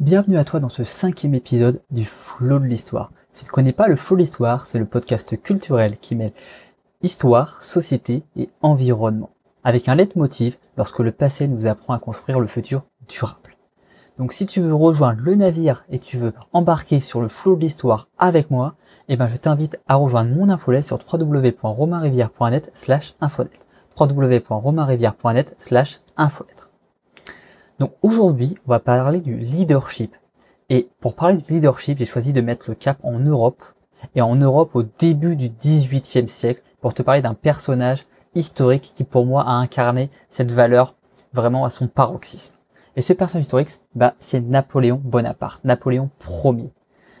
[0.00, 3.12] Bienvenue à toi dans ce cinquième épisode du Flow de l'Histoire.
[3.34, 6.32] Si tu ne connais pas le Flow de l'Histoire, c'est le podcast culturel qui mêle
[7.02, 9.28] histoire, société et environnement,
[9.62, 13.58] avec un leitmotiv lorsque le passé nous apprend à construire le futur durable.
[14.16, 17.60] Donc si tu veux rejoindre le navire et tu veux embarquer sur le Flow de
[17.60, 18.76] l'Histoire avec moi,
[19.08, 23.66] eh ben je t'invite à rejoindre mon infolette sur www.romainrivière.net slash infolette
[24.00, 26.69] www.romainrivière.net slash infolette
[27.80, 30.14] donc aujourd'hui, on va parler du leadership.
[30.68, 33.64] Et pour parler du leadership, j'ai choisi de mettre le cap en Europe,
[34.14, 39.02] et en Europe au début du XVIIIe siècle, pour te parler d'un personnage historique qui
[39.02, 40.94] pour moi a incarné cette valeur
[41.32, 42.52] vraiment à son paroxysme.
[42.96, 46.10] Et ce personnage historique, bah, c'est Napoléon Bonaparte, Napoléon
[46.44, 46.70] Ier.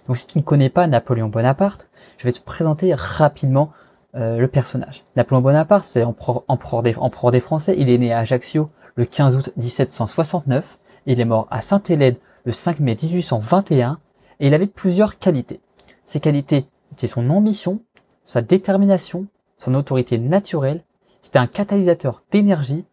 [0.06, 1.88] Donc si tu ne connais pas Napoléon Bonaparte,
[2.18, 3.70] je vais te présenter rapidement
[4.16, 5.04] euh, le personnage.
[5.14, 7.76] Napoléon Bonaparte, c'est empereur des, empereur des Français.
[7.78, 10.78] Il est né à Ajaccio le 15 août 1769.
[11.06, 14.00] Il est mort à Sainte-Hélène le 5 mai 1821.
[14.40, 15.60] Et il avait plusieurs qualités.
[16.04, 17.80] Ces qualités étaient son ambition,
[18.24, 19.26] sa détermination,
[19.58, 20.82] son autorité naturelle.
[21.22, 22.84] C'était un catalyseur d'énergie.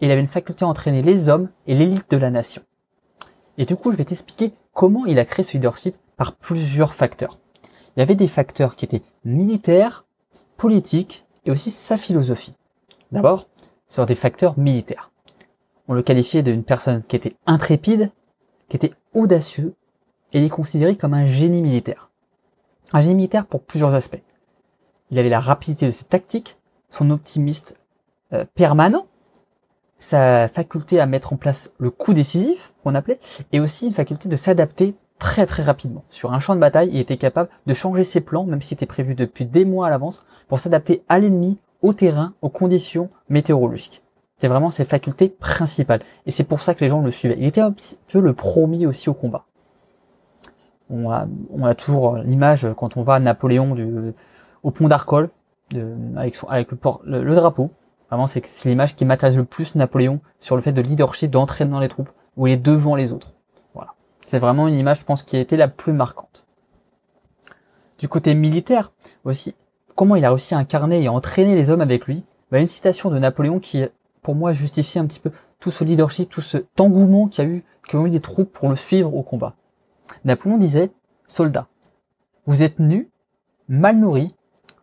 [0.00, 2.62] Et il avait une faculté à entraîner les hommes et l'élite de la nation.
[3.56, 7.38] Et du coup, je vais t'expliquer comment il a créé ce leadership par plusieurs facteurs.
[7.96, 10.04] Il y avait des facteurs qui étaient militaires,
[10.56, 12.54] politique et aussi sa philosophie.
[13.12, 13.46] D'abord,
[13.88, 15.10] sur des facteurs militaires.
[15.88, 18.10] On le qualifiait d'une personne qui était intrépide,
[18.68, 19.74] qui était audacieux,
[20.32, 22.10] et il est considéré comme un génie militaire.
[22.92, 24.22] Un génie militaire pour plusieurs aspects.
[25.10, 26.58] Il avait la rapidité de ses tactiques,
[26.90, 27.76] son optimiste
[28.32, 29.06] euh, permanent,
[29.98, 33.20] sa faculté à mettre en place le coup décisif, qu'on appelait,
[33.52, 36.04] et aussi une faculté de s'adapter très très rapidement.
[36.08, 38.86] Sur un champ de bataille, il était capable de changer ses plans, même s'il était
[38.86, 44.02] prévu depuis des mois à l'avance, pour s'adapter à l'ennemi, au terrain, aux conditions météorologiques.
[44.38, 46.00] C'est vraiment ses facultés principales.
[46.26, 47.36] Et c'est pour ça que les gens le suivaient.
[47.38, 49.44] Il était un petit peu le promis aussi au combat.
[50.90, 53.74] On a, on toujours l'image quand on va à Napoléon
[54.62, 55.30] au pont d'Arcole,
[56.16, 57.70] avec, son, avec le, le, drapeau.
[58.08, 61.88] Vraiment, c'est l'image qui m'attache le plus Napoléon sur le fait de leadership, d'entraînement les
[61.88, 63.35] troupes, où il est devant les autres.
[64.26, 66.46] C'est vraiment une image, je pense, qui a été la plus marquante.
[67.98, 68.92] Du côté militaire,
[69.24, 69.54] aussi,
[69.94, 72.66] comment il a réussi à incarner et à entraîner les hommes avec lui, bah, une
[72.66, 73.84] citation de Napoléon qui,
[74.22, 77.50] pour moi, justifie un petit peu tout ce leadership, tout ce engouement qu'il y a
[77.50, 79.54] eu, qu'ont eu les troupes pour le suivre au combat.
[80.24, 80.90] Napoléon disait,
[81.28, 81.68] soldats,
[82.46, 83.08] vous êtes nus,
[83.68, 84.34] mal nourris,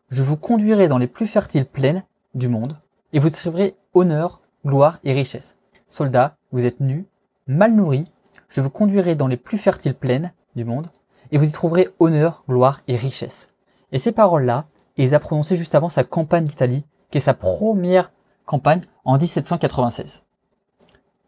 [0.08, 2.78] je vous conduirai dans les plus fertiles plaines du monde,
[3.12, 5.58] et vous trouverez honneur, gloire et richesse.
[5.90, 7.06] Soldats, vous êtes nus,
[7.46, 8.06] mal nourris,
[8.54, 10.88] je vous conduirai dans les plus fertiles plaines du monde,
[11.32, 13.48] et vous y trouverez honneur, gloire et richesse.
[13.92, 17.34] Et ces paroles-là, il les a prononcées juste avant sa campagne d'Italie, qui est sa
[17.34, 18.12] première
[18.46, 20.22] campagne en 1796.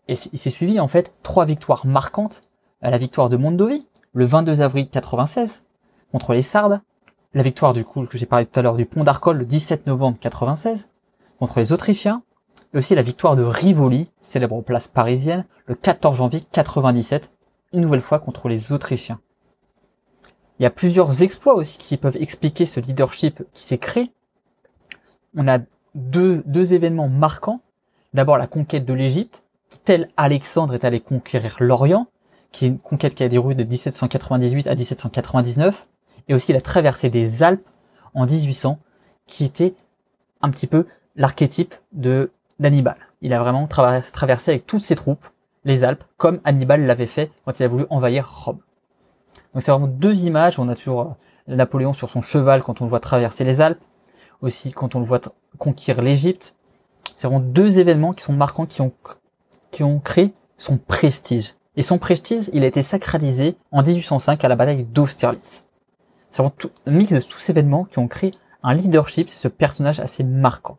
[0.08, 2.44] Et il s'est suivi en fait trois victoires marquantes.
[2.84, 5.64] La victoire de Mondovi, le 22 avril 96,
[6.12, 6.82] contre les Sardes,
[7.34, 9.88] la victoire du coup que j'ai parlé tout à l'heure du pont d'Arcole le 17
[9.88, 10.90] novembre 96,
[11.40, 12.22] contre les Autrichiens,
[12.76, 17.32] et aussi la victoire de Rivoli, célèbre place parisienne, le 14 janvier 97,
[17.72, 19.22] une nouvelle fois contre les Autrichiens.
[20.60, 24.12] Il y a plusieurs exploits aussi qui peuvent expliquer ce leadership qui s'est créé.
[25.38, 25.60] On a
[25.96, 27.62] deux, deux événements marquants.
[28.14, 32.08] D'abord la conquête de l'Égypte, qui tel Alexandre est allé conquérir l'Orient,
[32.52, 35.88] qui est une conquête qui a déroulé de 1798 à 1799,
[36.28, 37.70] et aussi la traversée des Alpes
[38.14, 38.80] en 1800,
[39.28, 39.76] qui était
[40.42, 42.96] un petit peu l'archétype de d'Hannibal.
[43.22, 45.28] Il a vraiment traversé avec toutes ses troupes
[45.66, 48.60] les Alpes, comme Hannibal l'avait fait quand il a voulu envahir Rome.
[49.54, 50.60] Donc c'est vraiment deux images.
[50.60, 53.84] On a toujours euh, Napoléon sur son cheval quand on le voit traverser les Alpes,
[54.42, 55.22] aussi quand on le voit
[55.58, 56.56] conquérir l'Égypte.
[57.16, 58.94] C'est vraiment deux événements qui sont marquants, qui ont,
[59.72, 61.56] qui créé son prestige.
[61.76, 65.66] Et son prestige, il a été sacralisé en 1805 à la bataille d'Austerlitz.
[66.30, 68.32] C'est vraiment tout, un mix de tous ces événements qui ont créé
[68.64, 70.78] un leadership, ce personnage assez marquant.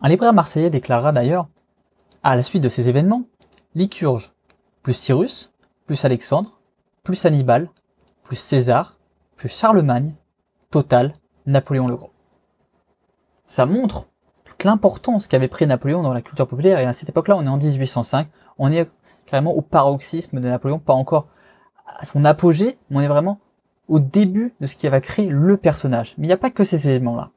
[0.00, 1.48] Un libraire marseillais déclara d'ailleurs,
[2.22, 3.22] à la suite de ces événements,
[3.74, 4.32] Lycurge,
[4.82, 5.52] plus Cyrus,
[5.86, 6.58] plus Alexandre,
[7.02, 7.70] plus Hannibal,
[8.22, 8.98] plus César,
[9.36, 10.14] plus Charlemagne,
[10.70, 11.14] total
[11.46, 12.10] Napoléon le Grand.
[13.46, 14.08] Ça montre
[14.44, 17.48] toute l'importance qu'avait pris Napoléon dans la culture populaire, et à cette époque-là, on est
[17.48, 18.28] en 1805,
[18.58, 18.88] on est
[19.26, 21.28] carrément au paroxysme de Napoléon, pas encore
[21.86, 23.38] à son apogée, mais on est vraiment
[23.88, 26.14] au début de ce qui va créer le personnage.
[26.18, 27.30] Mais il n'y a pas que ces éléments-là.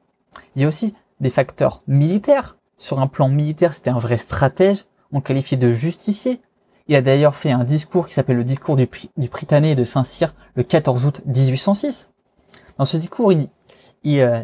[0.55, 2.57] Il y a aussi des facteurs militaires.
[2.77, 6.41] Sur un plan militaire, c'était un vrai stratège, on qualifiait de justicier.
[6.87, 8.87] Il a d'ailleurs fait un discours qui s'appelle le discours du,
[9.17, 12.11] du Prytanée de Saint-Cyr le 14 août 1806.
[12.77, 13.49] Dans ce discours, il,
[14.03, 14.43] il, euh,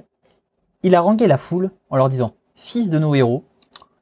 [0.83, 3.45] il a rangé la foule en leur disant «Fils de nos héros,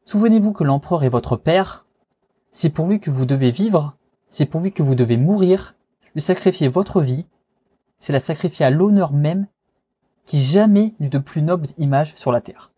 [0.06, 1.86] souvenez-vous que l'empereur est votre père,
[2.52, 3.96] c'est pour lui que vous devez vivre,
[4.30, 5.76] c'est pour lui que vous devez mourir,
[6.16, 7.26] lui sacrifier votre vie,
[8.00, 9.48] c'est la sacrifier à l'honneur même
[10.26, 12.72] qui jamais n'eut de plus noble image sur la terre.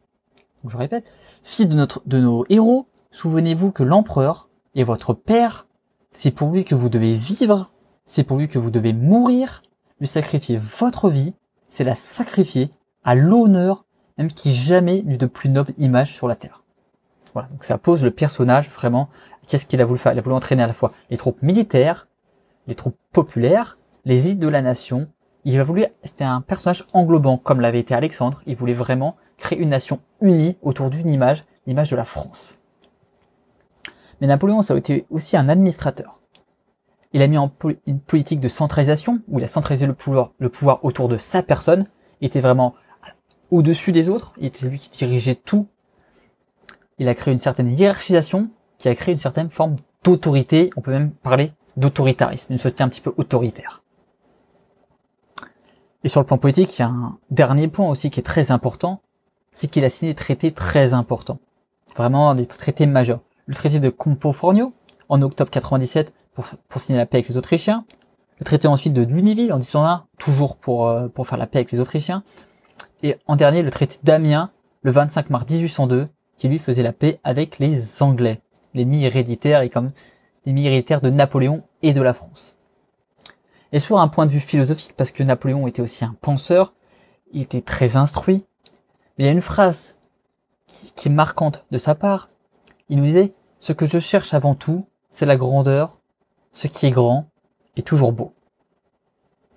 [0.68, 1.12] Je répète,
[1.44, 5.68] fils de, notre, de nos héros, souvenez-vous que l'empereur est votre père,
[6.10, 7.72] c'est pour lui que vous devez vivre,
[8.06, 9.62] c'est pour lui que vous devez mourir,
[10.00, 11.36] lui sacrifier votre vie,
[11.68, 12.72] c'est la sacrifier
[13.04, 13.86] à l'honneur
[14.18, 16.64] même qui jamais n'eut de plus noble image sur la terre.
[17.34, 19.10] Voilà, donc ça pose le personnage vraiment,
[19.48, 20.14] qu'est-ce qu'il a voulu faire?
[20.14, 22.08] Il a voulu entraîner à la fois les troupes militaires,
[22.68, 25.08] les troupes populaires, les îles de la nation.
[25.48, 28.42] Il a voulu, c'était un personnage englobant, comme l'avait été Alexandre.
[28.48, 32.58] Il voulait vraiment créer une nation unie autour d'une image, l'image de la France.
[34.20, 36.20] Mais Napoléon, ça a été aussi un administrateur.
[37.14, 37.52] Il a mis en
[37.86, 41.44] une politique de centralisation, où il a centralisé le pouvoir, le pouvoir autour de sa
[41.44, 41.84] personne.
[42.22, 42.74] Il était vraiment
[43.52, 44.34] au-dessus des autres.
[44.38, 45.68] Il était lui qui dirigeait tout.
[46.98, 48.50] Il a créé une certaine hiérarchisation,
[48.80, 50.72] qui a créé une certaine forme d'autorité.
[50.76, 53.84] On peut même parler d'autoritarisme, une société un petit peu autoritaire.
[56.06, 58.52] Et sur le plan politique, il y a un dernier point aussi qui est très
[58.52, 59.02] important,
[59.54, 61.40] c'est qu'il a signé des traités très importants.
[61.96, 63.22] Vraiment des traités majeurs.
[63.48, 64.72] Le traité de Compo Fornio,
[65.10, 67.86] en octobre 97, pour, pour signer la paix avec les Autrichiens.
[68.40, 71.72] Le traité ensuite de Lunéville en 1801, toujours pour, euh, pour faire la paix avec
[71.72, 72.22] les Autrichiens.
[73.02, 74.52] Et en dernier, le traité d'Amiens,
[74.84, 76.08] le 25 mars 1802,
[76.38, 78.42] qui lui faisait la paix avec les Anglais,
[78.76, 79.90] les mi héréditaires et comme
[80.46, 82.55] les mi héréditaires de Napoléon et de la France.
[83.76, 86.74] Et sur un point de vue philosophique, parce que Napoléon était aussi un penseur,
[87.34, 88.46] il était très instruit,
[89.18, 89.98] mais il y a une phrase
[90.66, 92.30] qui, qui est marquante de sa part.
[92.88, 96.00] Il nous disait, ce que je cherche avant tout, c'est la grandeur,
[96.54, 97.28] ce qui est grand
[97.76, 98.34] est toujours beau.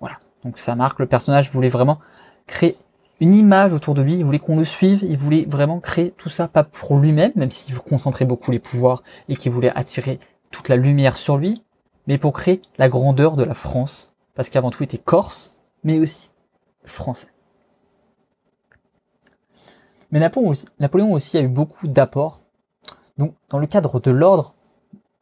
[0.01, 0.19] Voilà.
[0.43, 1.99] Donc ça marque, le personnage voulait vraiment
[2.45, 2.75] créer
[3.21, 6.27] une image autour de lui, il voulait qu'on le suive, il voulait vraiment créer tout
[6.27, 10.19] ça, pas pour lui-même, même s'il concentrait beaucoup les pouvoirs et qu'il voulait attirer
[10.51, 11.63] toute la lumière sur lui,
[12.07, 15.99] mais pour créer la grandeur de la France, parce qu'avant tout il était corse, mais
[15.99, 16.29] aussi
[16.83, 17.27] français.
[20.11, 22.41] Mais Napoléon aussi, a eu beaucoup d'apports.
[23.17, 24.55] Donc, dans le cadre de l'ordre,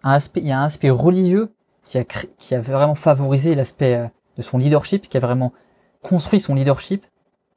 [0.03, 1.51] il y a un aspect religieux
[1.83, 1.97] qui
[2.55, 4.07] a, vraiment favorisé l'aspect euh,
[4.37, 5.53] de son leadership, qui a vraiment
[6.03, 7.05] construit son leadership,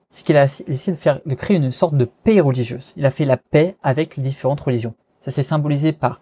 [0.09, 2.93] c'est qu'il a essayé de créer une sorte de paix religieuse.
[2.97, 4.95] Il a fait la paix avec les différentes religions.
[5.21, 6.21] Ça s'est symbolisé par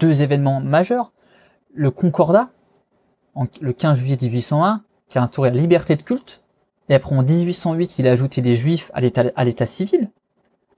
[0.00, 1.12] deux événements majeurs.
[1.72, 2.50] Le Concordat,
[3.60, 6.42] le 15 juillet 1801, qui a instauré la liberté de culte.
[6.88, 10.10] Et après, en 1808, il a ajouté des juifs à l'état, à l'état civil.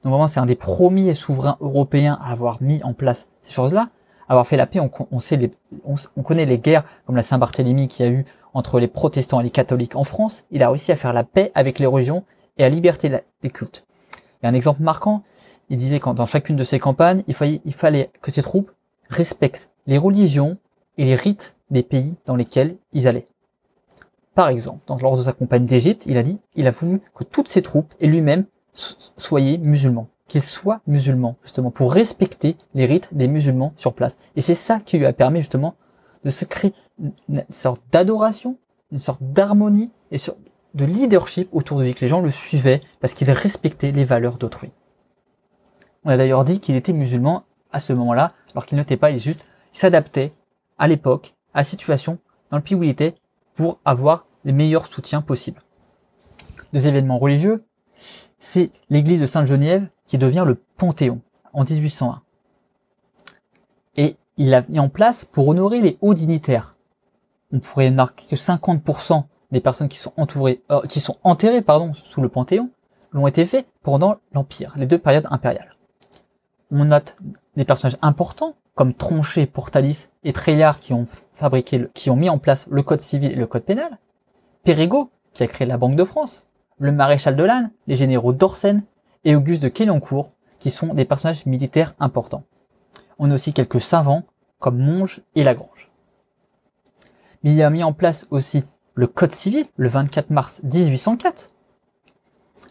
[0.02, 3.88] Donc vraiment, c'est un des premiers souverains européens à avoir mis en place ces choses-là.
[4.28, 5.50] Avoir fait la paix, on, sait les,
[5.84, 8.24] on, connaît les guerres comme la Saint-Barthélemy qu'il y a eu
[8.54, 10.46] entre les protestants et les catholiques en France.
[10.50, 12.24] Il a réussi à faire la paix avec les religions
[12.56, 13.10] et la liberté
[13.42, 13.84] des cultes.
[14.14, 15.22] Il y a un exemple marquant,
[15.68, 18.70] il disait quand dans chacune de ses campagnes, il fallait, il fallait que ses troupes
[19.10, 20.56] respectent les religions
[20.96, 23.28] et les rites des pays dans lesquels ils allaient.
[24.34, 27.24] Par exemple, dans, lors de sa campagne d'Égypte, il a dit, il a voulu que
[27.24, 33.14] toutes ses troupes et lui-même soient musulmans, qu'ils soient musulmans, justement, pour respecter les rites
[33.14, 34.16] des musulmans sur place.
[34.34, 35.74] Et c'est ça qui lui a permis, justement,
[36.24, 38.56] de se créer une sorte d'adoration,
[38.90, 40.16] une sorte d'harmonie et
[40.74, 44.38] de leadership autour de lui, que les gens le suivaient parce qu'il respectait les valeurs
[44.38, 44.70] d'autrui.
[46.04, 49.18] On a d'ailleurs dit qu'il était musulman à ce moment-là, alors qu'il n'était pas, il
[49.18, 50.32] juste, s'adaptait
[50.78, 52.18] à l'époque, à situation,
[52.50, 53.14] dans le pays où il était,
[53.54, 55.62] pour avoir les meilleurs soutiens possibles.
[56.72, 57.64] Deux événements religieux,
[58.38, 61.20] c'est l'église de Sainte-Geneviève qui devient le Panthéon
[61.52, 62.22] en 1801.
[63.96, 66.76] Et il l'a mis en place pour honorer les hauts dignitaires.
[67.52, 71.94] On pourrait marquer que 50% des personnes qui sont entourées, euh, qui sont enterrées, pardon,
[71.94, 72.70] sous le Panthéon,
[73.12, 75.76] l'ont été faits pendant l'Empire, les deux périodes impériales.
[76.70, 77.16] On note
[77.56, 82.38] des personnages importants, comme Tronchet, Portalis et Treillard qui ont fabriqué, qui ont mis en
[82.38, 83.98] place le code civil et le code pénal,
[84.64, 88.82] Pérégaux, qui a créé la Banque de France, le maréchal de Lannes, les généraux d'Orsène
[89.24, 92.44] et Auguste de Quélencourt, qui sont des personnages militaires importants.
[93.18, 94.24] On a aussi quelques savants,
[94.58, 95.90] comme Monge et Lagrange.
[97.42, 101.50] Il a mis en place aussi le Code civil le 24 mars 1804.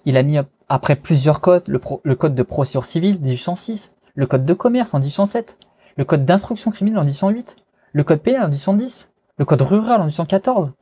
[0.05, 4.53] Il a mis après plusieurs codes, le, Code de procédure civile 1806, le Code de
[4.53, 5.57] commerce en 1807,
[5.97, 7.55] le Code d'instruction criminelle en 1808,
[7.93, 10.73] le Code pénal en 1810, le Code rural en 1814.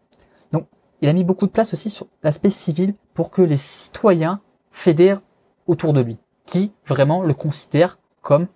[0.52, 0.68] Donc,
[1.02, 5.22] il a mis beaucoup de place aussi sur l'aspect civil pour que les citoyens fédèrent
[5.68, 8.48] autour de lui, qui vraiment le considèrent comme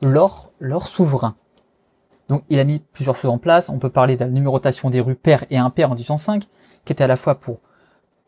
[0.00, 0.50] leur,
[0.86, 1.36] souverain.
[2.28, 3.68] Donc il a mis plusieurs choses en place.
[3.68, 6.44] On peut parler de la numérotation des rues pair et impair en 1805,
[6.84, 7.60] qui était à la fois pour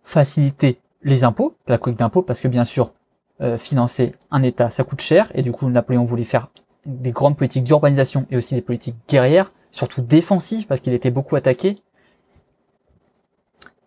[0.03, 2.93] faciliter les impôts, la collecte d'impôts, parce que bien sûr,
[3.41, 6.49] euh, financer un État, ça coûte cher, et du coup Napoléon voulait faire
[6.87, 11.37] des grandes politiques d'urbanisation et aussi des politiques guerrières surtout défensif parce qu'il était beaucoup
[11.37, 11.83] attaqué,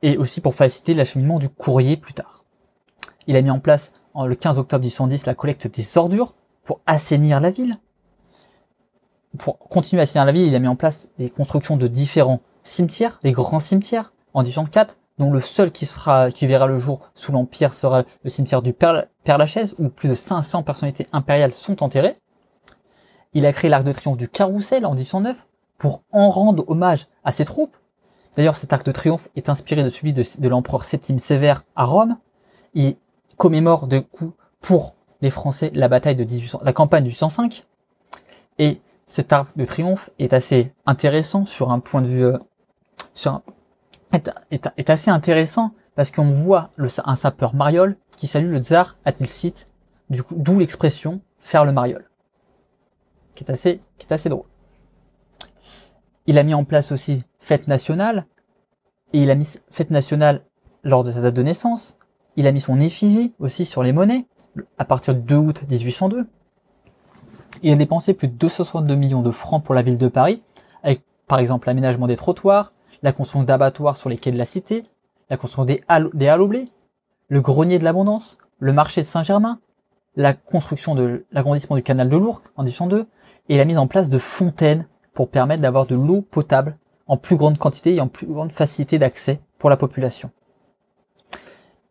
[0.01, 2.43] et aussi pour faciliter l'acheminement du courrier plus tard.
[3.27, 7.39] Il a mis en place, le 15 octobre 1810, la collecte des ordures pour assainir
[7.39, 7.75] la ville.
[9.37, 12.41] Pour continuer à assainir la ville, il a mis en place des constructions de différents
[12.63, 17.11] cimetières, les grands cimetières, en 1804, dont le seul qui sera, qui verra le jour
[17.13, 21.83] sous l'Empire sera le cimetière du Père, Lachaise, où plus de 500 personnalités impériales sont
[21.83, 22.17] enterrées.
[23.33, 25.47] Il a créé l'arc de triomphe du Carrousel en 1809
[25.77, 27.75] pour en rendre hommage à ses troupes.
[28.35, 32.17] D'ailleurs, cet arc de triomphe est inspiré de celui de, l'empereur Septime Sévère à Rome.
[32.73, 32.95] Il
[33.37, 37.65] commémore de coup pour les Français la bataille de 1800, la campagne du 105.
[38.59, 42.37] Et cet arc de triomphe est assez intéressant sur un point de vue, euh,
[44.13, 49.11] est, assez intéressant parce qu'on voit le, un sapeur mariole qui salue le tsar à
[49.11, 49.65] Tilsit,
[50.09, 52.09] d'où l'expression faire le mariole,
[53.35, 54.45] qui est assez, qui est assez drôle.
[56.27, 58.25] Il a mis en place aussi fête nationale,
[59.13, 60.43] et il a mis fête nationale
[60.83, 61.97] lors de sa date de naissance.
[62.35, 64.27] Il a mis son effigie aussi sur les monnaies
[64.77, 66.27] à partir du 2 août 1802.
[67.63, 70.41] Il a dépensé plus de 262 millions de francs pour la ville de Paris,
[70.83, 74.83] avec par exemple l'aménagement des trottoirs, la construction d'abattoirs sur les quais de la cité,
[75.29, 76.65] la construction des halles, des halles blé,
[77.29, 79.59] le grenier de l'abondance, le marché de Saint-Germain,
[80.15, 83.07] la construction de l'agrandissement du canal de l'Ourcq en 1802
[83.49, 86.77] et la mise en place de fontaines pour permettre d'avoir de l'eau potable
[87.07, 90.31] en plus grande quantité et en plus grande facilité d'accès pour la population.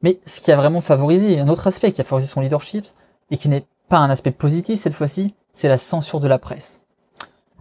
[0.02, 2.86] Mais ce qui a vraiment favorisé, un autre aspect qui a favorisé son leadership,
[3.30, 6.82] et qui n'est pas un aspect positif cette fois-ci, c'est la censure de la presse.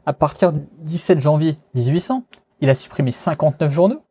[0.06, 2.24] À partir du 17 janvier 1800,
[2.62, 4.02] il a supprimé 59 journaux.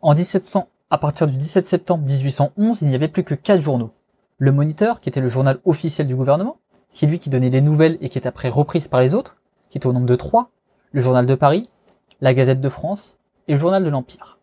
[0.00, 3.92] En 1700, à partir du 17 septembre 1811, il n'y avait plus que 4 journaux.
[4.38, 6.58] Le Moniteur, qui était le journal officiel du gouvernement,
[6.90, 9.36] qui est lui qui donnait les nouvelles et qui est après reprise par les autres,
[9.70, 10.50] qui est au nombre de 3,
[10.92, 11.70] le Journal de Paris,
[12.20, 13.18] la Gazette de France
[13.48, 14.38] et le Journal de l'Empire.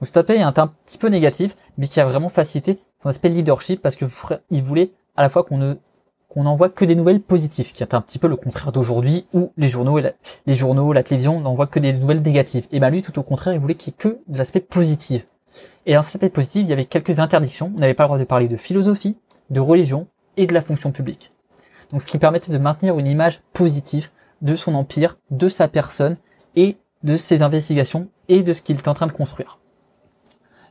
[0.00, 3.28] Donc cet aspect est un, petit peu négatif, mais qui a vraiment facilité son aspect
[3.28, 4.04] leadership parce que
[4.50, 5.74] il voulait à la fois qu'on ne
[6.34, 9.52] qu'on n'envoie que des nouvelles positives, qui est un petit peu le contraire d'aujourd'hui où
[9.56, 10.12] les journaux, la,
[10.46, 12.66] les journaux, la télévision n'envoient que des nouvelles négatives.
[12.72, 15.26] Et ben lui, tout au contraire, il voulait qu'il y ait que de l'aspect positif.
[15.86, 17.72] Et dans cet aspect positif, il y avait quelques interdictions.
[17.76, 19.16] On n'avait pas le droit de parler de philosophie,
[19.50, 21.30] de religion et de la fonction publique.
[21.92, 24.10] Donc ce qui permettait de maintenir une image positive
[24.42, 26.16] de son empire, de sa personne
[26.56, 29.60] et de ses investigations et de ce qu'il est en train de construire.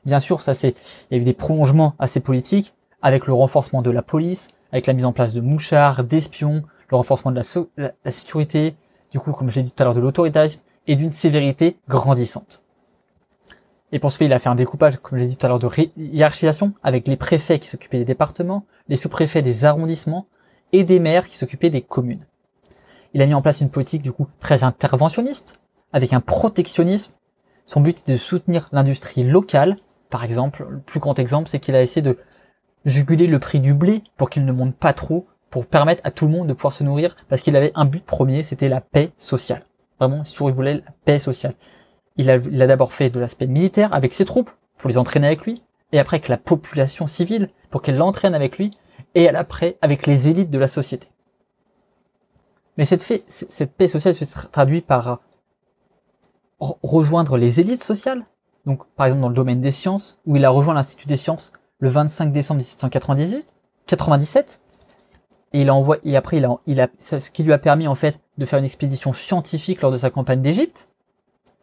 [0.06, 0.76] Bien sûr, ça c'est,
[1.10, 4.88] il y a eu des prolongements assez politiques avec le renforcement de la police, avec
[4.88, 7.42] la mise en place de mouchards, d'espions, le renforcement de
[7.78, 8.76] la, sécurité,
[9.12, 12.64] du coup, comme je l'ai dit tout à l'heure, de l'autoritarisme et d'une sévérité grandissante.
[13.92, 15.50] Et pour ce faire, il a fait un découpage, comme je l'ai dit tout à
[15.50, 20.26] l'heure, de hiérarchisation avec les préfets qui s'occupaient des départements, les sous-préfets des arrondissements
[20.72, 22.26] et des maires qui s'occupaient des communes.
[23.14, 25.60] Il a mis en place une politique, du coup, très interventionniste,
[25.92, 27.14] avec un protectionnisme.
[27.68, 29.76] Son but est de soutenir l'industrie locale.
[30.10, 32.18] Par exemple, le plus grand exemple, c'est qu'il a essayé de
[32.86, 36.26] juguler le prix du blé pour qu'il ne monte pas trop, pour permettre à tout
[36.26, 39.12] le monde de pouvoir se nourrir, parce qu'il avait un but premier, c'était la paix
[39.18, 39.66] sociale.
[40.00, 41.54] Vraiment, toujours il voulait la paix sociale.
[42.18, 42.38] Il a,
[42.68, 45.62] d'abord fait de l'aspect militaire avec ses troupes, pour les entraîner avec lui,
[45.92, 48.72] et après avec la population civile, pour qu'elle l'entraîne avec lui,
[49.16, 51.08] et après avec les élites de la société.
[52.78, 55.20] Mais cette paix sociale se traduit par
[56.60, 58.24] rejoindre les élites sociales,
[58.66, 61.52] donc par exemple dans le domaine des sciences, où il a rejoint l'Institut des sciences
[61.84, 63.54] le 25 décembre 1798,
[63.88, 64.62] 97,
[65.52, 67.90] et il a envoyé, et après il a, il a, ce qui lui a permis
[67.90, 70.88] en fait de faire une expédition scientifique lors de sa campagne d'Égypte.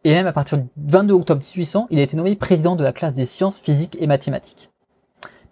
[0.05, 2.93] Et même à partir du 22 octobre 1800, il a été nommé président de la
[2.93, 4.71] classe des sciences physiques et mathématiques.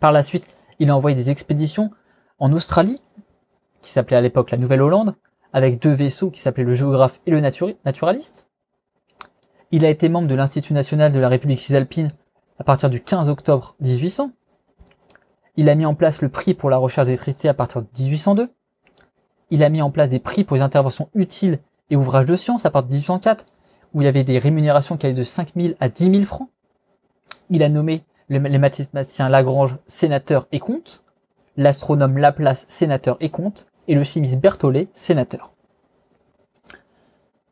[0.00, 0.46] Par la suite,
[0.78, 1.90] il a envoyé des expéditions
[2.38, 3.00] en Australie,
[3.80, 5.14] qui s'appelait à l'époque la Nouvelle-Hollande,
[5.54, 8.48] avec deux vaisseaux qui s'appelaient le géographe et le naturaliste.
[9.70, 12.10] Il a été membre de l'Institut national de la République cisalpine
[12.58, 14.32] à partir du 15 octobre 1800,
[15.58, 18.48] il a mis en place le prix pour la recherche d'électricité à partir de 1802.
[19.50, 21.58] Il a mis en place des prix pour les interventions utiles
[21.90, 23.44] et ouvrages de science à partir de 1804,
[23.92, 26.48] où il y avait des rémunérations qui allaient de 5 000 à 10 000 francs.
[27.50, 31.02] Il a nommé les mathématiciens Lagrange sénateur et comte,
[31.56, 35.54] l'astronome Laplace sénateur et comte, et le chimiste Berthollet sénateur.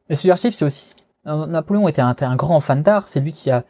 [0.08, 0.94] Mais leadership, c'est aussi...
[1.24, 3.64] Napoléon était un, un grand fan d'art, c'est lui qui a,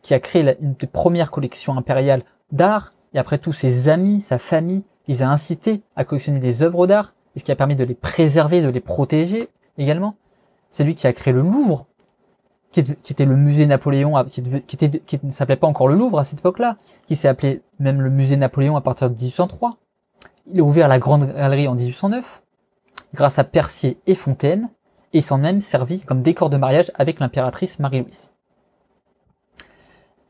[0.00, 4.38] qui a créé une des premières collections impériales d'art, et après tous ses amis, sa
[4.38, 7.84] famille, les a incités à collectionner des œuvres d'art, et ce qui a permis de
[7.84, 10.16] les préserver, de les protéger également.
[10.70, 11.86] C'est lui qui a créé le Louvre,
[12.72, 14.42] qui, était le musée Napoléon, qui,
[15.22, 18.36] ne s'appelait pas encore le Louvre à cette époque-là, qui s'est appelé même le musée
[18.36, 19.78] Napoléon à partir de 1803.
[20.52, 22.42] Il a ouvert la Grande Galerie en 1809,
[23.14, 24.70] grâce à Percier et Fontaine,
[25.12, 28.33] et s'en même servi comme décor de mariage avec l'impératrice Marie-Louise.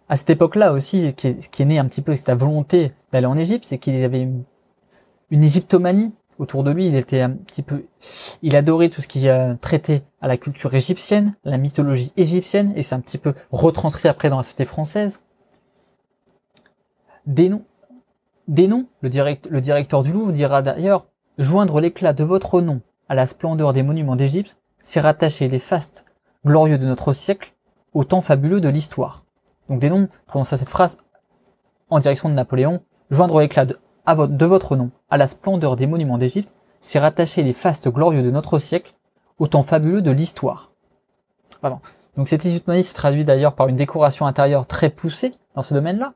[0.09, 3.27] À cette époque-là aussi, qui est, qui est né un petit peu sa volonté d'aller
[3.27, 4.45] en Égypte, c'est qu'il avait une,
[5.31, 6.87] égyptomanie autour de lui.
[6.87, 7.87] Il était un petit peu,
[8.43, 12.83] il adorait tout ce qui a traité à la culture égyptienne, la mythologie égyptienne, et
[12.83, 15.21] c'est un petit peu retranscrit après dans la société française.
[17.27, 17.65] Des noms.
[18.47, 19.09] Le,
[19.51, 21.07] le directeur du Louvre dira d'ailleurs
[21.39, 26.05] joindre l'éclat de votre nom à la splendeur des monuments d'Égypte, c'est rattacher les fastes
[26.45, 27.55] glorieux de notre siècle
[27.95, 29.24] au temps fabuleux de l'histoire.
[29.69, 30.97] Donc des noms prononce cette phrase
[31.91, 36.19] en direction de Napoléon, joindre l'éclat de, de votre nom à la splendeur des monuments
[36.19, 38.95] d'Égypte, c'est rattacher les fastes glorieux de notre siècle
[39.39, 40.71] au temps fabuleux de l'histoire.
[42.17, 46.15] Donc cette égyptomanie s'est traduite d'ailleurs par une décoration intérieure très poussée dans ce domaine-là.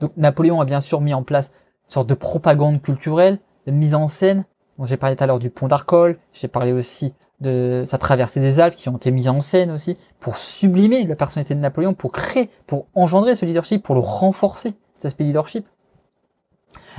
[0.00, 1.50] Donc Napoléon a bien sûr mis en place
[1.86, 4.44] une sorte de propagande culturelle, de mise en scène.
[4.86, 8.60] J'ai parlé tout à l'heure du pont d'Arcole, j'ai parlé aussi de sa traversée des
[8.60, 12.12] Alpes qui ont été mises en scène aussi pour sublimer la personnalité de Napoléon, pour
[12.12, 15.66] créer, pour engendrer ce leadership, pour le renforcer, cet aspect leadership.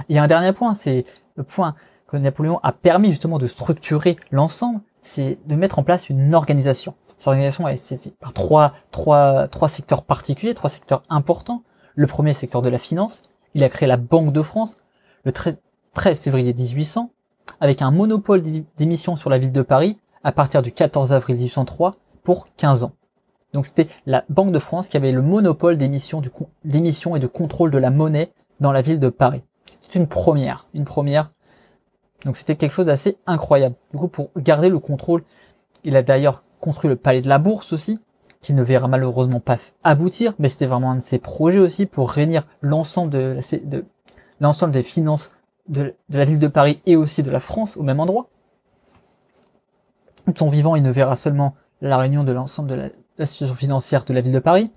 [0.10, 1.76] Il y a un dernier point, c'est le point
[2.08, 6.96] que Napoléon a permis justement de structurer l'ensemble, c'est de mettre en place une organisation.
[7.18, 11.64] Cette organisation, elle s'est faite par trois, trois, trois secteurs particuliers, trois secteurs importants.
[11.96, 13.22] Le premier secteur de la finance,
[13.54, 14.76] il a créé la Banque de France
[15.24, 17.12] le 13 février 1800,
[17.60, 18.42] avec un monopole
[18.78, 22.94] d'émission sur la ville de Paris à partir du 14 avril 1803 pour 15 ans.
[23.54, 26.22] Donc c'était la Banque de France qui avait le monopole d'émission
[27.16, 29.44] et de contrôle de la monnaie dans la ville de Paris.
[29.82, 31.32] C'était une première, une première.
[32.26, 33.76] Donc c'était quelque chose d'assez incroyable.
[33.92, 35.24] Du coup, pour garder le contrôle,
[35.84, 38.00] il a d'ailleurs construit le palais de la Bourse aussi,
[38.42, 42.12] qui ne verra malheureusement pas aboutir, mais c'était vraiment un de ses projets aussi pour
[42.12, 43.40] réunir l'ensemble de,
[44.40, 45.32] l'ensemble des finances
[45.72, 48.28] de, la ville de Paris et aussi de la France au même endroit.
[50.28, 54.06] De son vivant, il ne verra seulement la réunion de l'ensemble de la, situation financière
[54.06, 54.72] de la ville de Paris.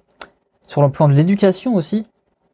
[0.66, 2.06] Sur le plan de l'éducation aussi,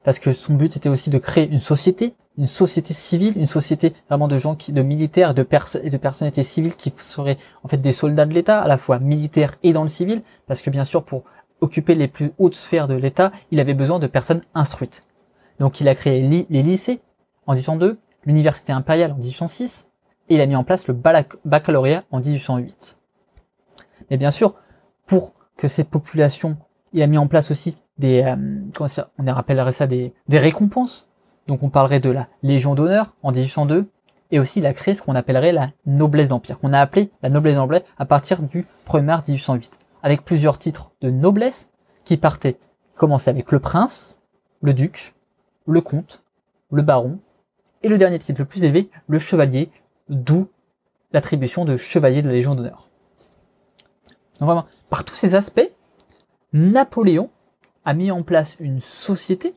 [0.02, 3.92] parce que son but était aussi de créer une société, une société civile, une société
[4.08, 7.68] vraiment de gens qui, de militaires, de personnes et de personnalités civiles qui seraient en
[7.68, 10.70] fait des soldats de l'État, à la fois militaires et dans le civil, parce que
[10.70, 11.24] bien sûr pour
[11.60, 15.02] occuper les plus hautes sphères de l'État, il avait besoin de personnes instruites.
[15.58, 17.00] Donc il a créé les lycées
[17.46, 19.88] en 1802, l'université impériale en 1806,
[20.28, 20.94] et il a mis en place le
[21.44, 22.98] baccalauréat en 1808.
[24.11, 24.54] Mais bien sûr,
[25.06, 26.56] pour que ces populations,
[26.92, 31.06] il a mis en place aussi des, euh, ça, on rappellerait ça des, récompenses.
[31.46, 33.90] Donc on parlerait de la Légion d'honneur en 1802,
[34.30, 37.28] et aussi il a créé ce qu'on appellerait la noblesse d'empire, qu'on a appelé la
[37.28, 41.68] noblesse d'empire à partir du 1er mars 1808, avec plusieurs titres de noblesse
[42.04, 42.59] qui partaient,
[42.94, 44.20] commençaient avec le prince,
[44.62, 45.14] le duc,
[45.66, 46.22] le comte,
[46.70, 47.18] le baron,
[47.82, 49.70] et le dernier titre le plus élevé, le chevalier,
[50.08, 50.48] d'où
[51.12, 52.90] l'attribution de chevalier de la Légion d'honneur.
[54.38, 55.70] Donc vraiment, par tous ces aspects,
[56.52, 57.30] Napoléon
[57.84, 59.54] a mis en place une société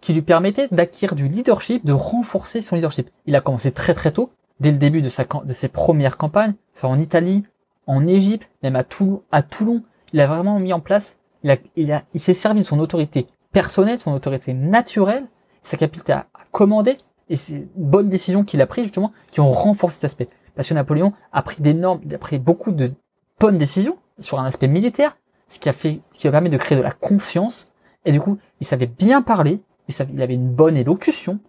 [0.00, 3.08] qui lui permettait d'acquérir du leadership, de renforcer son leadership.
[3.26, 6.54] Il a commencé très très tôt, dès le début de, sa, de ses premières campagnes,
[6.74, 7.44] soit en Italie,
[7.86, 9.82] en Égypte, même à Toulon, à Toulon.
[10.12, 12.80] Il a vraiment mis en place, il, a, il, a, il s'est servi de son
[12.80, 15.26] autorité personnelle, son autorité naturelle,
[15.62, 16.96] sa capacité à, commander,
[17.32, 20.26] et ces bonnes décisions qu'il a prises justement, qui ont renforcé cet aspect.
[20.54, 22.92] Parce que Napoléon a pris d'énormes, a pris beaucoup de
[23.40, 25.16] bonnes décisions sur un aspect militaire,
[25.48, 27.72] ce qui a permis de créer de la confiance.
[28.04, 31.40] Et du coup, il savait bien parler, il, il avait une bonne élocution,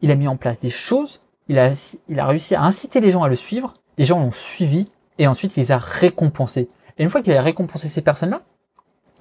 [0.00, 1.72] il a mis en place des choses, il a,
[2.08, 5.26] il a réussi à inciter les gens à le suivre, les gens l'ont suivi, et
[5.26, 6.68] ensuite il les a récompensés.
[6.98, 8.42] Et une fois qu'il a récompensé ces personnes-là,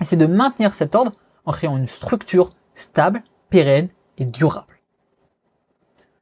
[0.01, 1.13] c'est de maintenir cet ordre
[1.45, 3.89] en créant une structure stable, pérenne
[4.19, 4.74] et durable.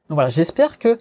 [0.08, 0.98] Donc voilà, j'espère que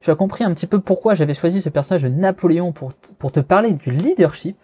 [0.00, 2.92] tu as compris un petit peu pourquoi j'avais choisi ce personnage de Napoléon pour,
[3.32, 4.56] te parler du leadership.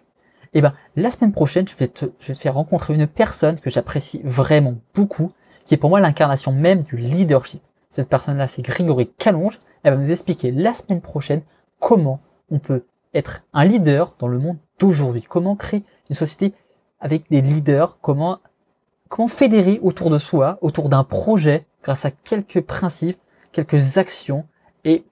[0.52, 3.06] Et eh ben, la semaine prochaine, je vais te, je vais te faire rencontrer une
[3.06, 5.32] personne que j'apprécie vraiment beaucoup,
[5.64, 7.62] qui est pour moi l'incarnation même du leadership.
[7.88, 9.58] Cette personne-là, c'est Grégory Calonge.
[9.82, 11.42] Elle va nous expliquer la semaine prochaine
[11.78, 15.22] comment on peut être un leader dans le monde d'aujourd'hui.
[15.22, 16.54] Comment créer une société
[17.00, 18.38] avec des leaders, comment,
[19.08, 23.18] comment fédérer autour de soi, autour d'un projet, grâce à quelques principes,
[23.52, 24.46] quelques actions
[24.84, 25.04] et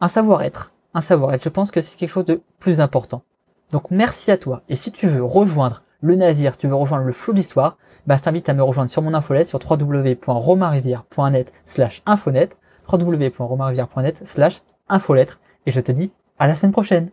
[0.00, 0.72] un savoir-être.
[0.94, 1.42] Un savoir-être.
[1.44, 3.22] Je pense que c'est quelque chose de plus important.
[3.70, 4.62] Donc merci à toi.
[4.68, 8.22] Et si tu veux rejoindre le navire, tu veux rejoindre le flot d'histoire, bah, je
[8.22, 12.48] t'invite à me rejoindre sur mon infolette sur www.romainrivière.net slash infonet,
[12.90, 17.10] www.romainrivière.net slash infolettre, et je te dis à la semaine prochaine.